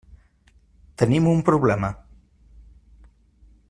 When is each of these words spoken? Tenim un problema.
Tenim 1.01 1.29
un 1.33 1.43
problema. 1.51 1.93